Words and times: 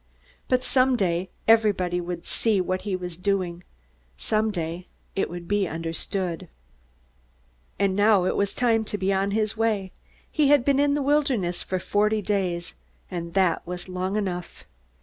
But 0.47 0.63
someday 0.63 1.29
everybody 1.47 2.01
would 2.01 2.25
see 2.25 2.59
what 2.59 2.81
he 2.81 2.95
was 2.95 3.15
doing. 3.15 3.63
Someday 4.17 4.87
it 5.15 5.29
would 5.29 5.47
be 5.47 5.67
understood. 5.67 6.47
And 7.77 7.95
now 7.95 8.25
it 8.25 8.35
was 8.35 8.55
time 8.55 8.83
to 8.85 8.97
be 8.97 9.13
on 9.13 9.29
his 9.29 9.55
way. 9.55 9.91
He 10.31 10.47
had 10.47 10.65
been 10.65 10.79
in 10.79 10.95
the 10.95 11.03
wilderness 11.03 11.61
forty 11.61 12.23
days, 12.23 12.73
and 13.11 13.35
that 13.35 13.61
was 13.67 13.87
long 13.87 14.15
enough. 14.15 14.63